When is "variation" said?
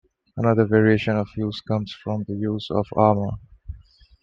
0.65-1.15